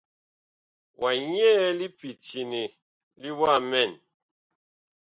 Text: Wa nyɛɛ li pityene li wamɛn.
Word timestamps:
Wa 1.01 1.09
nyɛɛ 1.31 1.67
li 1.79 1.87
pityene 1.97 2.61
li 3.21 3.29
wamɛn. 3.39 3.91